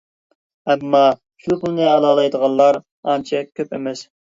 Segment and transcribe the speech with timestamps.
[0.69, 1.01] ئامما
[1.45, 4.09] شۇ پۇلنى ئالالايدىغانلار ئانچە كۆپ ئەمەس.